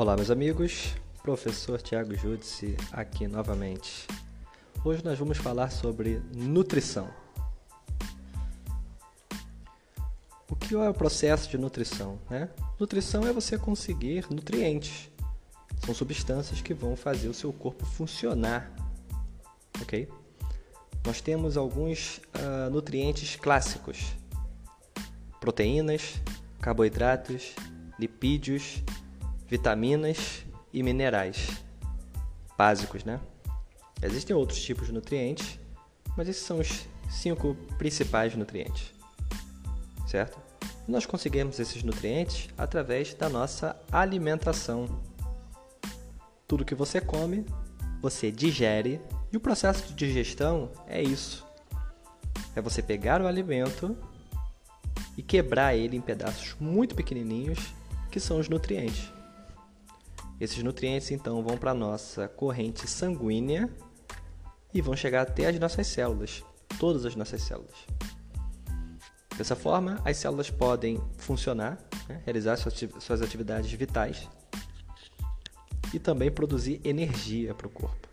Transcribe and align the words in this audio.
Olá, 0.00 0.16
meus 0.16 0.30
amigos. 0.30 0.94
Professor 1.22 1.82
Tiago 1.82 2.16
Judice 2.16 2.74
aqui 2.90 3.28
novamente. 3.28 4.06
Hoje 4.82 5.04
nós 5.04 5.18
vamos 5.18 5.36
falar 5.36 5.68
sobre 5.70 6.22
nutrição. 6.34 7.10
O 10.48 10.56
que 10.56 10.74
é 10.74 10.88
o 10.88 10.94
processo 10.94 11.50
de 11.50 11.58
nutrição? 11.58 12.18
Né? 12.30 12.48
Nutrição 12.78 13.26
é 13.26 13.32
você 13.34 13.58
conseguir 13.58 14.24
nutrientes. 14.30 15.10
São 15.84 15.94
substâncias 15.94 16.62
que 16.62 16.72
vão 16.72 16.96
fazer 16.96 17.28
o 17.28 17.34
seu 17.34 17.52
corpo 17.52 17.84
funcionar. 17.84 18.72
Ok? 19.82 20.08
Nós 21.04 21.20
temos 21.20 21.58
alguns 21.58 22.22
uh, 22.36 22.70
nutrientes 22.70 23.36
clássicos: 23.36 24.14
proteínas, 25.38 26.14
carboidratos, 26.58 27.54
lipídios, 27.98 28.82
vitaminas 29.50 30.44
e 30.72 30.82
minerais 30.82 31.62
básicos, 32.56 33.04
né? 33.04 33.20
Existem 34.00 34.34
outros 34.34 34.62
tipos 34.62 34.86
de 34.86 34.92
nutrientes, 34.92 35.58
mas 36.16 36.28
esses 36.28 36.42
são 36.42 36.58
os 36.60 36.86
cinco 37.10 37.54
principais 37.76 38.34
nutrientes, 38.34 38.92
certo? 40.06 40.40
nós 40.90 41.06
conseguimos 41.06 41.58
esses 41.60 41.82
nutrientes 41.82 42.48
através 42.58 43.14
da 43.14 43.28
nossa 43.28 43.76
alimentação. 43.92 45.00
Tudo 46.48 46.64
que 46.64 46.74
você 46.74 47.00
come, 47.00 47.46
você 48.02 48.30
digere, 48.30 49.00
e 49.32 49.36
o 49.36 49.40
processo 49.40 49.86
de 49.86 49.94
digestão 49.94 50.70
é 50.88 51.00
isso. 51.00 51.46
É 52.56 52.60
você 52.60 52.82
pegar 52.82 53.22
o 53.22 53.26
alimento 53.28 53.96
e 55.16 55.22
quebrar 55.22 55.76
ele 55.76 55.96
em 55.96 56.00
pedaços 56.00 56.56
muito 56.58 56.96
pequenininhos, 56.96 57.72
que 58.10 58.18
são 58.18 58.40
os 58.40 58.48
nutrientes. 58.48 59.12
Esses 60.40 60.62
nutrientes 60.62 61.10
então 61.10 61.42
vão 61.42 61.58
para 61.58 61.72
a 61.72 61.74
nossa 61.74 62.26
corrente 62.26 62.88
sanguínea 62.88 63.68
e 64.72 64.80
vão 64.80 64.96
chegar 64.96 65.20
até 65.20 65.46
as 65.46 65.58
nossas 65.60 65.86
células, 65.86 66.42
todas 66.78 67.04
as 67.04 67.14
nossas 67.14 67.42
células. 67.42 67.76
Dessa 69.36 69.54
forma, 69.54 70.00
as 70.02 70.16
células 70.16 70.48
podem 70.48 70.98
funcionar, 71.18 71.78
né, 72.08 72.22
realizar 72.24 72.56
suas 72.56 73.20
atividades 73.20 73.70
vitais 73.72 74.26
e 75.92 75.98
também 75.98 76.30
produzir 76.30 76.80
energia 76.84 77.54
para 77.54 77.66
o 77.66 77.70
corpo. 77.70 78.08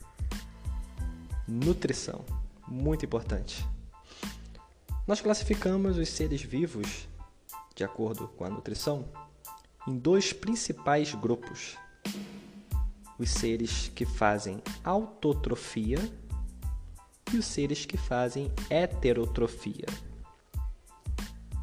Nutrição, 1.47 2.25
muito 2.67 3.05
importante. 3.05 3.65
Nós 5.07 5.21
classificamos 5.21 5.97
os 5.97 6.09
seres 6.09 6.41
vivos, 6.41 7.07
de 7.73 7.85
acordo 7.85 8.27
com 8.27 8.43
a 8.43 8.49
nutrição, 8.49 9.05
em 9.87 9.97
dois 9.97 10.33
principais 10.33 11.13
grupos 11.13 11.77
os 13.17 13.29
seres 13.29 13.91
que 13.93 14.05
fazem 14.05 14.61
autotrofia 14.83 15.99
e 17.33 17.37
os 17.37 17.45
seres 17.45 17.85
que 17.85 17.97
fazem 17.97 18.51
heterotrofia. 18.69 19.85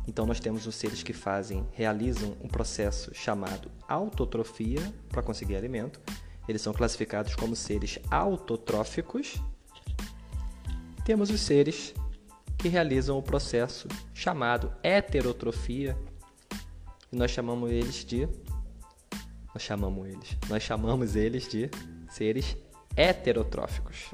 Então 0.06 0.26
nós 0.26 0.40
temos 0.40 0.66
os 0.66 0.74
seres 0.74 1.02
que 1.02 1.12
fazem, 1.12 1.66
realizam 1.72 2.36
um 2.42 2.48
processo 2.48 3.14
chamado 3.14 3.70
autotrofia 3.88 4.80
para 5.08 5.22
conseguir 5.22 5.56
alimento. 5.56 6.00
Eles 6.46 6.60
são 6.60 6.74
classificados 6.74 7.34
como 7.34 7.56
seres 7.56 7.98
autotróficos. 8.10 9.42
Temos 11.04 11.30
os 11.30 11.40
seres 11.40 11.94
que 12.58 12.68
realizam 12.68 13.18
o 13.18 13.22
processo 13.22 13.88
chamado 14.12 14.72
heterotrofia. 14.82 15.96
E 17.10 17.16
nós 17.16 17.30
chamamos 17.30 17.70
eles 17.70 18.04
de 18.04 18.28
chamamos 19.64 20.06
eles. 20.06 20.36
Nós 20.48 20.62
chamamos 20.62 21.16
eles 21.16 21.48
de 21.48 21.70
seres 22.10 22.56
heterotróficos. 22.96 24.10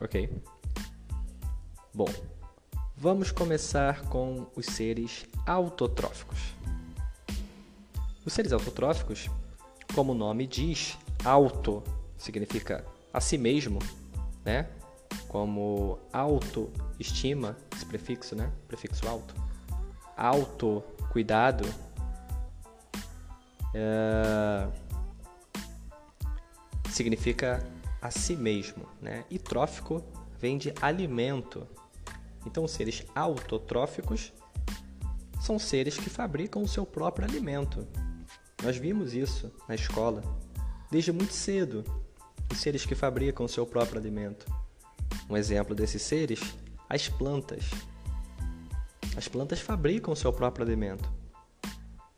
Ok? 0.00 0.30
Bom, 1.92 2.08
vamos 2.96 3.32
começar 3.32 4.02
com 4.02 4.46
os 4.54 4.66
seres 4.66 5.24
autotróficos. 5.46 6.38
Os 8.24 8.32
seres 8.32 8.52
autotróficos, 8.52 9.30
como 9.94 10.12
o 10.12 10.14
nome 10.14 10.46
diz, 10.46 10.98
auto 11.24 11.82
significa 12.18 12.84
a 13.12 13.20
si 13.20 13.38
mesmo, 13.38 13.78
né? 14.44 14.68
Como 15.28 15.98
autoestima, 16.12 17.56
esse 17.74 17.86
prefixo, 17.86 18.36
né? 18.36 18.52
Prefixo 18.68 19.08
auto. 19.08 19.34
Auto, 20.16 20.82
cuidado, 21.10 21.66
é, 23.76 24.68
significa 26.90 27.62
a 28.00 28.10
si 28.10 28.34
mesmo, 28.34 28.88
né? 29.00 29.24
E 29.30 29.38
trófico 29.38 30.02
vem 30.38 30.56
de 30.56 30.72
alimento. 30.80 31.66
Então, 32.46 32.66
seres 32.66 33.04
autotróficos 33.14 34.32
são 35.40 35.58
seres 35.58 35.98
que 35.98 36.08
fabricam 36.08 36.62
o 36.62 36.68
seu 36.68 36.86
próprio 36.86 37.28
alimento. 37.28 37.86
Nós 38.62 38.76
vimos 38.76 39.12
isso 39.14 39.52
na 39.68 39.74
escola 39.74 40.22
desde 40.90 41.12
muito 41.12 41.32
cedo. 41.32 41.84
Os 42.50 42.58
seres 42.58 42.86
que 42.86 42.94
fabricam 42.94 43.44
o 43.44 43.48
seu 43.48 43.66
próprio 43.66 44.00
alimento. 44.00 44.46
Um 45.28 45.36
exemplo 45.36 45.74
desses 45.74 46.00
seres, 46.02 46.40
as 46.88 47.08
plantas. 47.08 47.70
As 49.16 49.28
plantas 49.28 49.60
fabricam 49.60 50.12
o 50.12 50.16
seu 50.16 50.32
próprio 50.32 50.64
alimento, 50.64 51.10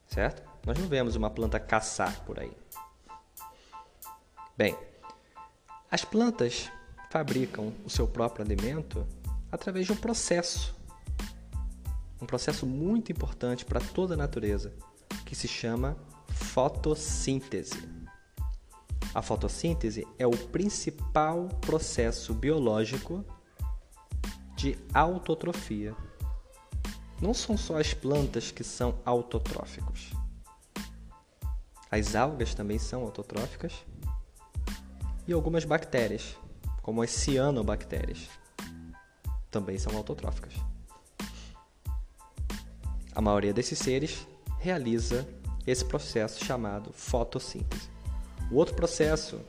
certo? 0.06 0.47
Nós 0.69 0.79
não 0.79 0.87
vemos 0.87 1.17
uma 1.17 1.31
planta 1.31 1.59
caçar 1.59 2.23
por 2.27 2.39
aí. 2.39 2.53
Bem, 4.55 4.77
as 5.91 6.05
plantas 6.05 6.71
fabricam 7.11 7.73
o 7.87 7.89
seu 7.89 8.06
próprio 8.06 8.45
alimento 8.45 9.06
através 9.51 9.87
de 9.87 9.93
um 9.93 9.97
processo. 9.97 10.77
Um 12.21 12.27
processo 12.27 12.67
muito 12.67 13.11
importante 13.11 13.65
para 13.65 13.81
toda 13.81 14.12
a 14.12 14.17
natureza, 14.19 14.75
que 15.25 15.34
se 15.34 15.49
chama 15.49 15.97
fotossíntese. 16.29 17.89
A 19.15 19.23
fotossíntese 19.23 20.06
é 20.19 20.27
o 20.27 20.37
principal 20.37 21.49
processo 21.62 22.35
biológico 22.35 23.25
de 24.55 24.77
autotrofia. 24.93 25.97
Não 27.23 27.33
são 27.33 27.56
só 27.56 27.81
as 27.81 27.95
plantas 27.95 28.50
que 28.50 28.62
são 28.62 28.99
autotróficos. 29.06 30.18
As 31.91 32.15
algas 32.15 32.54
também 32.54 32.78
são 32.78 33.03
autotróficas. 33.03 33.72
E 35.26 35.32
algumas 35.32 35.65
bactérias, 35.65 36.37
como 36.82 37.03
as 37.03 37.10
cianobactérias, 37.10 38.28
também 39.50 39.78
são 39.78 39.97
autotróficas. 39.97 40.53
A 43.15 43.21
maioria 43.21 43.53
desses 43.53 43.78
seres 43.78 44.26
realiza 44.59 45.26
esse 45.66 45.84
processo 45.84 46.44
chamado 46.44 46.93
fotossíntese. 46.93 47.88
O 48.50 48.56
outro 48.56 48.75
processo 48.75 49.41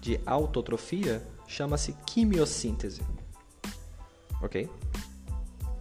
de 0.00 0.20
autotrofia 0.26 1.22
chama-se 1.46 1.92
quimiossíntese. 2.06 3.02
Ok? 4.42 4.68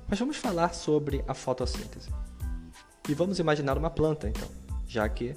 Mas 0.08 0.20
vamos 0.20 0.38
falar 0.38 0.74
sobre 0.74 1.24
a 1.28 1.34
fotossíntese. 1.34 2.10
E 3.08 3.14
vamos 3.14 3.40
imaginar 3.40 3.78
uma 3.78 3.90
planta, 3.90 4.28
então 4.28 4.67
já 4.88 5.08
que 5.10 5.36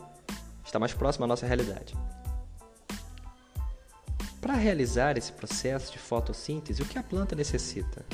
está 0.65 0.79
mais 0.79 0.95
próximo 0.95 1.25
à 1.25 1.29
nossa 1.29 1.47
realidade. 1.47 1.95
Para 4.41 4.55
realizar 4.55 5.19
esse 5.19 5.33
processo 5.33 5.93
de 5.93 5.99
fotossíntese, 5.99 6.81
o 6.83 6.87
que 6.87 6.99
a 6.99 7.03
planta 7.03 7.35
necessita? 7.35 8.07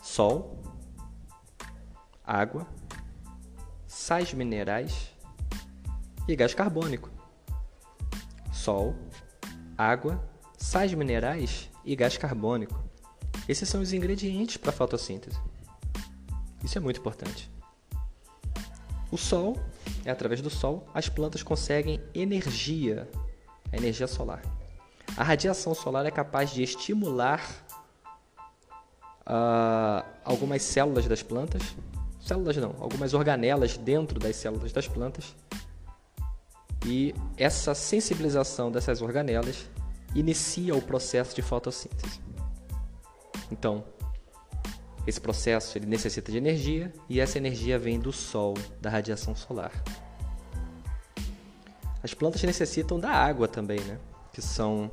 Sol, 0.00 0.58
água, 2.24 2.66
sais 3.86 4.32
minerais 4.32 5.10
e 6.26 6.34
gás 6.34 6.54
carbônico. 6.54 7.10
Sol, 8.52 8.94
água, 9.76 10.24
sais 10.56 10.94
minerais 10.94 11.68
e 11.84 11.94
gás 11.94 12.16
carbônico. 12.16 12.82
Esses 13.48 13.68
são 13.68 13.80
os 13.80 13.92
ingredientes 13.92 14.56
para 14.56 14.70
a 14.70 14.74
fotossíntese. 14.74 15.38
Isso 16.62 16.76
é 16.76 16.80
muito 16.80 17.00
importante. 17.00 17.50
O 19.10 19.16
Sol 19.16 19.56
é 20.04 20.10
através 20.10 20.40
do 20.40 20.50
Sol, 20.50 20.86
as 20.94 21.08
plantas 21.08 21.42
conseguem 21.42 22.00
energia, 22.14 23.08
a 23.72 23.76
energia 23.76 24.06
solar. 24.06 24.42
A 25.16 25.24
radiação 25.24 25.74
solar 25.74 26.06
é 26.06 26.10
capaz 26.10 26.50
de 26.50 26.62
estimular 26.62 27.40
uh, 29.26 30.04
algumas 30.24 30.62
células 30.62 31.06
das 31.06 31.22
plantas, 31.22 31.62
células 32.20 32.56
não, 32.56 32.74
algumas 32.80 33.14
organelas 33.14 33.76
dentro 33.76 34.18
das 34.18 34.36
células 34.36 34.72
das 34.72 34.86
plantas. 34.86 35.34
E 36.86 37.14
essa 37.36 37.74
sensibilização 37.74 38.70
dessas 38.70 39.02
organelas 39.02 39.68
inicia 40.14 40.74
o 40.74 40.80
processo 40.80 41.34
de 41.34 41.42
fotossíntese. 41.42 42.20
Então, 43.50 43.84
esse 45.08 45.20
processo 45.20 45.78
ele 45.78 45.86
necessita 45.86 46.30
de 46.30 46.36
energia 46.36 46.92
e 47.08 47.18
essa 47.18 47.38
energia 47.38 47.78
vem 47.78 47.98
do 47.98 48.12
Sol, 48.12 48.52
da 48.78 48.90
radiação 48.90 49.34
solar. 49.34 49.72
As 52.02 52.12
plantas 52.12 52.42
necessitam 52.42 53.00
da 53.00 53.08
água 53.10 53.48
também, 53.48 53.80
né? 53.80 53.98
Que 54.34 54.42
são 54.42 54.90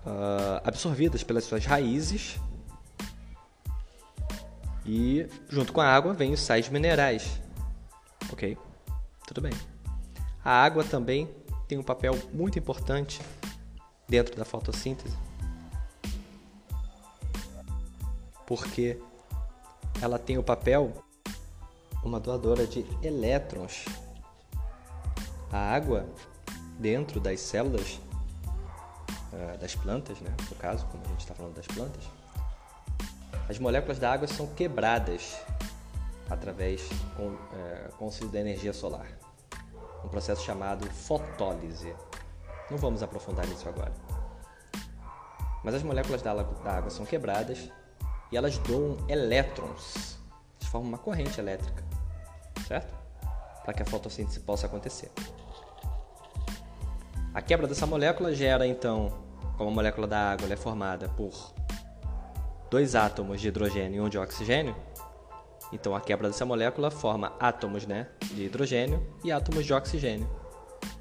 uh, 0.00 0.60
absorvidas 0.62 1.22
pelas 1.22 1.44
suas 1.44 1.64
raízes 1.64 2.38
e 4.84 5.26
junto 5.48 5.72
com 5.72 5.80
a 5.80 5.86
água 5.86 6.12
vem 6.12 6.34
os 6.34 6.40
sais 6.40 6.68
minerais. 6.68 7.40
Ok? 8.30 8.58
Tudo 9.26 9.40
bem. 9.40 9.52
A 10.44 10.50
água 10.62 10.84
também 10.84 11.30
tem 11.66 11.78
um 11.78 11.82
papel 11.82 12.12
muito 12.30 12.58
importante 12.58 13.22
dentro 14.06 14.36
da 14.36 14.44
fotossíntese. 14.44 15.16
Porque 18.48 18.98
ela 20.00 20.18
tem 20.18 20.38
o 20.38 20.42
papel 20.42 21.04
uma 22.02 22.18
doadora 22.18 22.66
de 22.66 22.86
elétrons. 23.02 23.84
A 25.52 25.58
água 25.58 26.06
dentro 26.78 27.20
das 27.20 27.40
células 27.40 28.00
uh, 29.32 29.58
das 29.58 29.74
plantas, 29.74 30.18
né? 30.20 30.34
no 30.48 30.56
caso, 30.56 30.86
como 30.86 31.04
a 31.04 31.08
gente 31.08 31.20
está 31.20 31.34
falando 31.34 31.56
das 31.56 31.66
plantas, 31.66 32.04
as 33.50 33.58
moléculas 33.58 33.98
da 33.98 34.10
água 34.10 34.26
são 34.26 34.46
quebradas 34.46 35.36
através 36.30 36.88
com, 37.16 37.36
é, 37.54 37.90
auxílio 38.00 38.30
da 38.30 38.40
energia 38.40 38.72
solar, 38.72 39.06
um 40.02 40.08
processo 40.08 40.42
chamado 40.42 40.88
fotólise. 40.90 41.94
Não 42.70 42.78
vamos 42.78 43.02
aprofundar 43.02 43.46
nisso 43.46 43.68
agora. 43.68 43.92
Mas 45.62 45.74
as 45.74 45.82
moléculas 45.82 46.22
da 46.22 46.32
água 46.32 46.90
são 46.90 47.04
quebradas 47.04 47.70
e 48.30 48.36
elas 48.36 48.58
doam 48.58 48.96
elétrons, 49.08 50.18
de 50.58 50.68
forma 50.68 50.88
uma 50.88 50.98
corrente 50.98 51.40
elétrica, 51.40 51.82
certo? 52.66 52.94
Para 53.64 53.74
que 53.74 53.82
a 53.82 53.86
fotossíntese 53.86 54.40
possa 54.40 54.66
acontecer. 54.66 55.10
A 57.34 57.42
quebra 57.42 57.66
dessa 57.66 57.86
molécula 57.86 58.34
gera 58.34 58.66
então, 58.66 59.12
como 59.56 59.70
a 59.70 59.72
molécula 59.72 60.06
da 60.06 60.32
água 60.32 60.52
é 60.52 60.56
formada 60.56 61.08
por 61.10 61.52
dois 62.70 62.94
átomos 62.94 63.40
de 63.40 63.48
hidrogênio 63.48 63.98
e 63.98 64.00
um 64.00 64.08
de 64.08 64.18
oxigênio, 64.18 64.74
então 65.72 65.94
a 65.94 66.00
quebra 66.00 66.28
dessa 66.28 66.44
molécula 66.44 66.90
forma 66.90 67.32
átomos 67.38 67.86
né, 67.86 68.08
de 68.32 68.44
hidrogênio 68.44 69.06
e 69.22 69.30
átomos 69.30 69.66
de 69.66 69.72
oxigênio. 69.72 70.28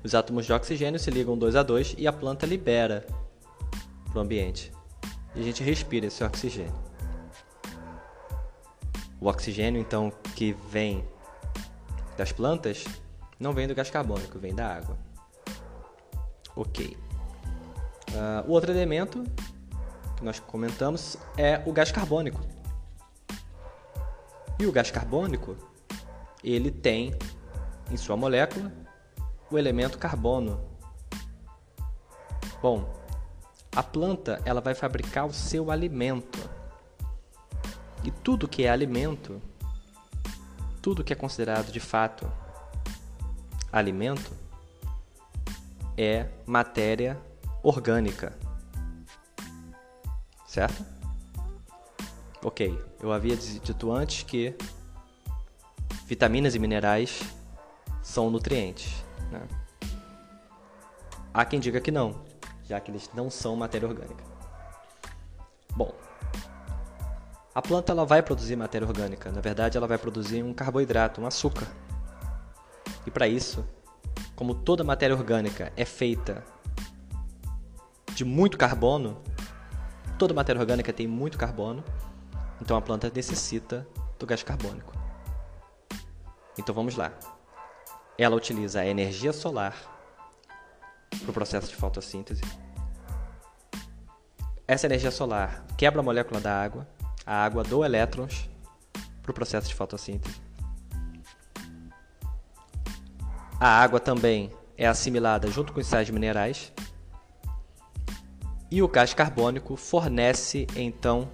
Os 0.04 0.14
átomos 0.14 0.46
de 0.46 0.54
oxigênio 0.54 1.00
se 1.00 1.10
ligam 1.10 1.38
dois 1.38 1.56
a 1.56 1.64
dois 1.64 1.96
e 1.98 2.08
a 2.08 2.14
planta 2.14 2.46
libera 2.46 3.06
para 4.06 4.20
o 4.20 4.22
ambiente. 4.22 4.72
E 5.36 5.40
a 5.40 5.44
gente 5.44 5.64
respira 5.64 6.08
esse 6.08 6.24
oxigênio. 6.24 6.87
O 9.28 9.30
oxigênio, 9.30 9.82
então, 9.82 10.10
que 10.38 10.54
vem 10.72 11.06
das 12.16 12.32
plantas, 12.32 12.86
não 13.38 13.52
vem 13.52 13.68
do 13.68 13.76
gás 13.76 13.90
carbônico, 13.90 14.40
vem 14.40 14.56
da 14.56 14.66
água. 14.78 14.98
Ok. 16.56 16.98
Uh, 18.10 18.48
o 18.50 18.52
outro 18.54 18.72
elemento 18.72 19.26
que 20.16 20.24
nós 20.24 20.40
comentamos 20.40 21.18
é 21.38 21.62
o 21.66 21.74
gás 21.74 21.92
carbônico. 21.92 22.40
E 24.58 24.66
o 24.66 24.72
gás 24.72 24.92
carbônico, 24.92 25.58
ele 26.42 26.72
tem 26.72 27.14
em 27.92 27.98
sua 27.98 28.16
molécula 28.16 28.72
o 29.52 29.58
elemento 29.58 29.98
carbono. 29.98 30.58
Bom, 32.62 32.90
a 33.76 33.84
planta 33.84 34.42
ela 34.46 34.62
vai 34.62 34.74
fabricar 34.74 35.26
o 35.26 35.34
seu 35.34 35.70
alimento. 35.70 36.57
E 38.08 38.12
tudo 38.12 38.48
que 38.48 38.64
é 38.64 38.70
alimento, 38.70 39.40
tudo 40.82 41.04
que 41.04 41.14
é 41.14 41.16
considerado 41.16 41.72
de 41.72 41.80
fato 41.80 42.28
alimento, 43.72 44.32
é 45.96 46.28
matéria 46.48 47.20
orgânica 47.62 48.34
certo? 50.58 50.84
Ok, 52.44 52.84
eu 53.00 53.12
havia 53.12 53.36
dito 53.36 53.92
antes 53.92 54.24
que 54.24 54.56
vitaminas 56.08 56.56
e 56.56 56.60
minerais 56.60 57.22
são 58.02 58.32
nutrientes. 58.32 59.04
Né? 59.32 59.48
Há 61.32 61.46
quem 61.46 61.60
diga 61.60 61.80
que 61.80 61.92
não, 61.92 62.24
já 62.64 62.80
que 62.80 62.90
eles 62.90 63.08
não 63.14 63.30
são 63.30 63.56
matéria 63.56 63.88
orgânica. 63.88 64.24
A 67.58 67.62
planta 67.62 67.92
ela 67.92 68.06
vai 68.06 68.22
produzir 68.22 68.56
matéria 68.56 68.88
orgânica. 68.88 69.32
Na 69.32 69.42
verdade, 69.42 69.78
ela 69.78 69.88
vai 69.88 69.98
produzir 69.98 70.44
um 70.44 70.54
carboidrato, 70.54 71.20
um 71.20 71.26
açúcar. 71.26 71.68
E 73.06 73.10
para 73.10 73.28
isso, 73.28 73.66
como 74.36 74.54
toda 74.54 74.84
matéria 74.84 75.16
orgânica 75.16 75.74
é 75.76 75.84
feita 75.84 76.44
de 78.14 78.24
muito 78.24 78.58
carbono, 78.58 79.22
Toda 80.18 80.34
matéria 80.34 80.60
orgânica 80.60 80.92
tem 80.92 81.06
muito 81.06 81.38
carbono, 81.38 81.84
então 82.60 82.76
a 82.76 82.82
planta 82.82 83.12
necessita 83.14 83.88
do 84.18 84.26
gás 84.26 84.42
carbônico. 84.42 84.92
Então 86.58 86.74
vamos 86.74 86.96
lá. 86.96 87.14
Ela 88.18 88.36
utiliza 88.36 88.80
a 88.80 88.88
energia 88.88 89.32
solar 89.32 89.76
para 91.22 91.30
o 91.30 91.34
processo 91.34 91.70
de 91.70 91.76
fotossíntese. 91.76 92.42
Essa 94.68 94.88
energia 94.88 95.12
solar 95.12 95.64
quebra 95.78 96.00
a 96.00 96.04
molécula 96.04 96.42
da 96.42 96.64
água, 96.64 96.88
a 97.28 97.44
água 97.44 97.62
doa 97.62 97.86
elétrons 97.86 98.50
para 99.22 99.32
o 99.32 99.34
processo 99.34 99.68
de 99.68 99.76
fotossíntese. 99.76 100.42
A 103.60 103.68
água 103.68 104.00
também 104.00 104.50
é 104.78 104.88
assimilada 104.88 105.52
junto 105.52 105.74
com 105.74 105.82
os 105.82 105.88
sais 105.88 106.10
minerais 106.10 106.72
e 108.72 108.82
o 108.82 108.88
gás 108.88 109.14
carbônico 109.14 109.76
fornece 109.76 110.68
então 110.76 111.30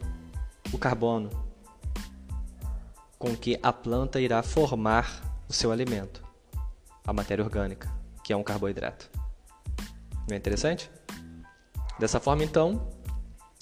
o 0.72 0.78
carbono 0.80 1.30
com 3.20 3.36
que 3.36 3.60
a 3.62 3.72
planta 3.72 4.20
irá 4.20 4.42
formar 4.42 5.22
o 5.48 5.54
seu 5.54 5.72
alimento, 5.72 6.24
a 7.06 7.14
matéria 7.14 7.44
orgânica, 7.44 7.90
que 8.24 8.34
é 8.34 8.36
um 8.36 8.44
carboidrato. 8.44 9.10
Não 10.28 10.34
é 10.34 10.36
interessante? 10.36 10.90
Dessa 12.00 12.20
forma, 12.20 12.44
então, 12.44 12.90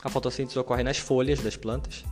a 0.04 0.10
fotossíntese 0.10 0.57
ocorre 0.57 0.84
nas 0.84 0.98
folhas 0.98 1.42
das 1.42 1.57
plantas. 1.57 2.06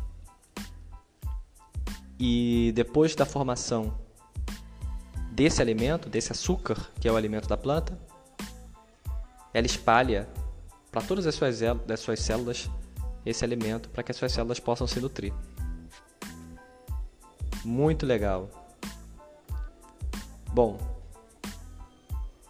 E 2.20 2.74
depois 2.76 3.16
da 3.16 3.26
formação 3.26 3.98
desse 5.32 5.62
alimento, 5.62 6.10
desse 6.10 6.34
açúcar, 6.34 6.92
que 7.00 7.08
é 7.08 7.12
o 7.12 7.16
alimento 7.16 7.48
da 7.48 7.56
planta, 7.56 7.98
ela 9.54 9.66
espalha 9.66 10.28
para 10.92 11.02
todas 11.02 11.26
as 11.26 11.36
suas, 11.36 11.60
das 11.86 12.02
suas 12.02 12.20
células 12.20 12.70
esse 13.26 13.44
alimento 13.44 13.90
para 13.90 14.04
que 14.04 14.12
as 14.12 14.18
suas 14.18 14.32
células 14.32 14.60
possam 14.60 14.86
se 14.86 15.00
nutrir. 15.00 15.34
Muito 17.64 18.06
legal. 18.06 18.50
Bom, 20.52 20.78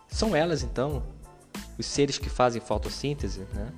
são 0.07 0.35
elas 0.35 0.63
então, 0.63 1.03
os 1.77 1.85
seres 1.85 2.17
que 2.17 2.29
fazem 2.29 2.61
fotossíntese, 2.61 3.41
né? 3.53 3.71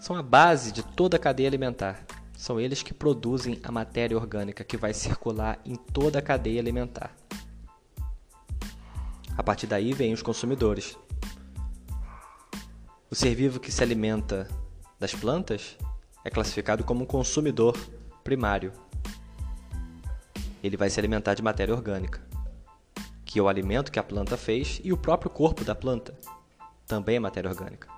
São 0.00 0.16
a 0.16 0.22
base 0.22 0.72
de 0.72 0.82
toda 0.82 1.16
a 1.16 1.20
cadeia 1.20 1.48
alimentar. 1.48 2.04
São 2.36 2.60
eles 2.60 2.82
que 2.82 2.92
produzem 2.92 3.60
a 3.62 3.70
matéria 3.70 4.16
orgânica 4.16 4.64
que 4.64 4.76
vai 4.76 4.92
circular 4.94 5.60
em 5.64 5.76
toda 5.76 6.18
a 6.18 6.22
cadeia 6.22 6.60
alimentar. 6.60 7.14
A 9.36 9.42
partir 9.42 9.66
daí 9.66 9.92
vêm 9.92 10.12
os 10.12 10.22
consumidores, 10.22 10.96
o 13.10 13.14
ser 13.14 13.34
vivo 13.34 13.60
que 13.60 13.70
se 13.70 13.82
alimenta 13.82 14.48
das 14.98 15.14
plantas 15.14 15.76
é 16.24 16.30
classificado 16.30 16.82
como 16.82 17.02
um 17.02 17.06
consumidor 17.06 17.76
primário. 18.24 18.72
Ele 20.62 20.78
vai 20.78 20.88
se 20.88 20.98
alimentar 20.98 21.34
de 21.34 21.42
matéria 21.42 21.74
orgânica, 21.74 22.22
que 23.26 23.38
é 23.38 23.42
o 23.42 23.48
alimento 23.48 23.92
que 23.92 23.98
a 23.98 24.02
planta 24.02 24.38
fez 24.38 24.80
e 24.82 24.94
o 24.94 24.96
próprio 24.96 25.30
corpo 25.30 25.62
da 25.62 25.74
planta 25.74 26.18
também 26.86 27.16
é 27.16 27.20
matéria 27.20 27.50
orgânica. 27.50 27.91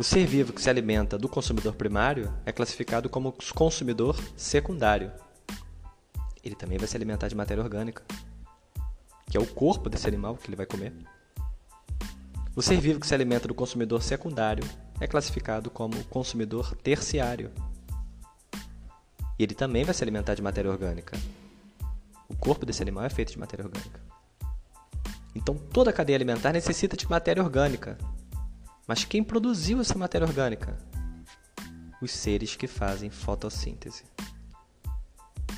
O 0.00 0.02
ser 0.02 0.24
vivo 0.24 0.54
que 0.54 0.62
se 0.62 0.70
alimenta 0.70 1.18
do 1.18 1.28
consumidor 1.28 1.74
primário 1.74 2.32
é 2.46 2.52
classificado 2.52 3.10
como 3.10 3.34
consumidor 3.54 4.18
secundário. 4.34 5.12
Ele 6.42 6.54
também 6.54 6.78
vai 6.78 6.88
se 6.88 6.96
alimentar 6.96 7.28
de 7.28 7.34
matéria 7.34 7.62
orgânica, 7.62 8.02
que 9.30 9.36
é 9.36 9.40
o 9.40 9.46
corpo 9.46 9.90
desse 9.90 10.08
animal 10.08 10.38
que 10.38 10.48
ele 10.48 10.56
vai 10.56 10.64
comer. 10.64 10.94
O 12.56 12.62
ser 12.62 12.80
vivo 12.80 12.98
que 12.98 13.06
se 13.06 13.12
alimenta 13.12 13.46
do 13.46 13.54
consumidor 13.54 14.02
secundário 14.02 14.64
é 14.98 15.06
classificado 15.06 15.70
como 15.70 16.02
consumidor 16.04 16.74
terciário. 16.76 17.50
E 19.38 19.42
ele 19.42 19.54
também 19.54 19.84
vai 19.84 19.92
se 19.92 20.02
alimentar 20.02 20.34
de 20.34 20.40
matéria 20.40 20.70
orgânica. 20.70 21.14
O 22.26 22.34
corpo 22.34 22.64
desse 22.64 22.80
animal 22.80 23.04
é 23.04 23.10
feito 23.10 23.32
de 23.32 23.38
matéria 23.38 23.66
orgânica. 23.66 24.00
Então 25.34 25.54
toda 25.54 25.90
a 25.90 25.92
cadeia 25.92 26.16
alimentar 26.16 26.54
necessita 26.54 26.96
de 26.96 27.06
matéria 27.06 27.42
orgânica. 27.42 27.98
Mas 28.90 29.04
quem 29.04 29.22
produziu 29.22 29.80
essa 29.80 29.96
matéria 29.96 30.26
orgânica? 30.26 30.76
Os 32.02 32.10
seres 32.10 32.56
que 32.56 32.66
fazem 32.66 33.08
fotossíntese. 33.08 34.02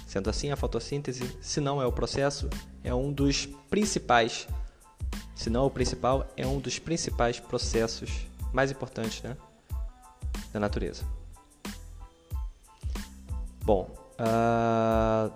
Sendo 0.07 0.29
assim, 0.29 0.51
a 0.51 0.57
fotossíntese, 0.57 1.39
se 1.41 1.59
não 1.59 1.81
é 1.81 1.87
o 1.87 1.93
processo, 1.93 2.51
é 2.85 2.95
um 2.95 3.11
dos 3.11 3.47
principais, 3.71 4.47
se 5.35 5.49
não 5.49 5.63
é 5.63 5.67
o 5.67 5.71
principal, 5.71 6.31
é 6.37 6.47
um 6.47 6.61
dos 6.61 6.79
principais 6.79 7.41
processos 7.41 8.27
mais 8.53 8.71
importantes 8.71 9.23
né, 9.23 9.35
da 10.53 10.61
natureza. 10.61 11.03
Bom, 13.65 13.97
uh, 14.21 15.33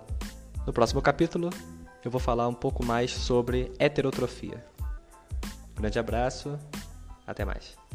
no 0.67 0.71
próximo 0.71 1.01
capítulo 1.01 1.49
eu 2.05 2.11
vou 2.11 2.21
falar 2.21 2.47
um 2.47 2.53
pouco 2.53 2.85
mais 2.85 3.09
sobre 3.09 3.73
heterotrofia. 3.79 4.63
grande 5.73 5.97
abraço, 5.97 6.59
até 7.25 7.43
mais. 7.43 7.86